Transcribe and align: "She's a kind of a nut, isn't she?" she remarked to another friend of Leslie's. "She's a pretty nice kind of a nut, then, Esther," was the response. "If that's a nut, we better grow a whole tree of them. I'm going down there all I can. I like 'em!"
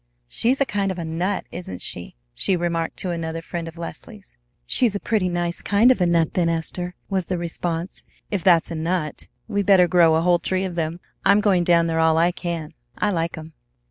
"She's 0.27 0.59
a 0.59 0.65
kind 0.65 0.91
of 0.91 0.97
a 0.97 1.05
nut, 1.05 1.45
isn't 1.51 1.79
she?" 1.79 2.15
she 2.33 2.55
remarked 2.55 2.97
to 2.97 3.11
another 3.11 3.39
friend 3.43 3.67
of 3.67 3.77
Leslie's. 3.77 4.35
"She's 4.65 4.95
a 4.95 4.99
pretty 4.99 5.29
nice 5.29 5.61
kind 5.61 5.91
of 5.91 6.01
a 6.01 6.07
nut, 6.07 6.33
then, 6.33 6.49
Esther," 6.49 6.95
was 7.07 7.27
the 7.27 7.37
response. 7.37 8.03
"If 8.31 8.43
that's 8.43 8.71
a 8.71 8.75
nut, 8.89 9.27
we 9.47 9.61
better 9.61 9.87
grow 9.87 10.15
a 10.15 10.21
whole 10.21 10.39
tree 10.39 10.65
of 10.65 10.73
them. 10.73 11.01
I'm 11.23 11.39
going 11.39 11.63
down 11.63 11.85
there 11.85 11.99
all 11.99 12.17
I 12.17 12.31
can. 12.31 12.73
I 12.97 13.11
like 13.11 13.37
'em!" 13.37 13.53